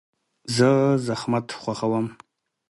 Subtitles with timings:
[0.55, 0.69] زه
[1.07, 2.07] زحمت خوښوم.